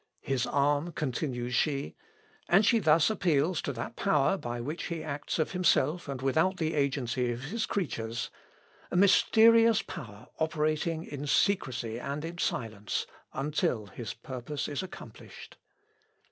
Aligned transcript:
'His 0.19 0.47
arm,' 0.47 0.93
continues 0.93 1.53
she, 1.53 1.95
and 2.49 2.65
she 2.65 2.79
thus 2.79 3.11
appeals 3.11 3.61
to 3.61 3.71
that 3.73 3.95
power 3.95 4.35
by 4.35 4.59
which 4.59 4.85
he 4.85 5.03
acts 5.03 5.37
of 5.37 5.51
himself, 5.51 6.07
and 6.07 6.23
without 6.23 6.57
the 6.57 6.73
agency 6.73 7.31
of 7.31 7.43
his 7.43 7.67
creatures 7.67 8.31
a 8.89 8.95
mysterious 8.95 9.83
power 9.83 10.29
operating 10.39 11.03
in 11.03 11.27
secrecy 11.27 11.99
and 11.99 12.25
in 12.25 12.39
silence, 12.39 13.05
until 13.33 13.85
his 13.85 14.15
purpose 14.15 14.67
is 14.67 14.81
accomplished. 14.81 15.57